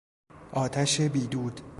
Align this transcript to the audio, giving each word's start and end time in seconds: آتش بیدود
آتش 0.53 1.01
بیدود 1.01 1.61